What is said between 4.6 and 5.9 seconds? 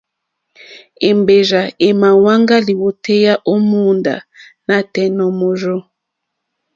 nǎtɛ̀ɛ̀ nǒ mòrzô.